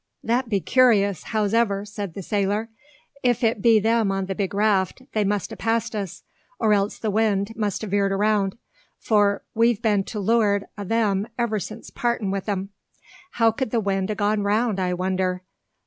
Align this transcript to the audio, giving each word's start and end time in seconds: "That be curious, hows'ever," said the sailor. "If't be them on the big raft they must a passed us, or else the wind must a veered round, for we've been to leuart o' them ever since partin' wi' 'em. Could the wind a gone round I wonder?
"That 0.23 0.49
be 0.49 0.59
curious, 0.59 1.25
hows'ever," 1.25 1.85
said 1.85 2.15
the 2.15 2.23
sailor. 2.23 2.69
"If't 3.21 3.61
be 3.61 3.79
them 3.79 4.11
on 4.11 4.25
the 4.25 4.33
big 4.33 4.55
raft 4.55 5.03
they 5.13 5.23
must 5.23 5.51
a 5.51 5.55
passed 5.55 5.95
us, 5.95 6.23
or 6.57 6.73
else 6.73 6.97
the 6.97 7.11
wind 7.11 7.53
must 7.55 7.83
a 7.83 7.87
veered 7.87 8.11
round, 8.11 8.57
for 8.97 9.43
we've 9.53 9.79
been 9.83 10.03
to 10.05 10.17
leuart 10.19 10.63
o' 10.75 10.83
them 10.85 11.27
ever 11.37 11.59
since 11.59 11.91
partin' 11.91 12.31
wi' 12.31 12.41
'em. 12.47 12.69
Could 13.55 13.69
the 13.69 13.79
wind 13.79 14.09
a 14.09 14.15
gone 14.15 14.41
round 14.41 14.79
I 14.79 14.95
wonder? 14.95 15.43